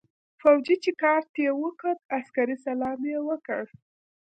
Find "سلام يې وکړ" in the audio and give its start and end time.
2.65-3.61